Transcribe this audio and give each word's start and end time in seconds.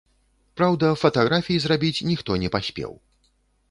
Праўда, 0.59 0.89
фатаграфій 1.03 1.61
зрабіць 1.67 2.05
ніхто 2.11 2.43
не 2.47 2.55
паспеў. 2.57 2.91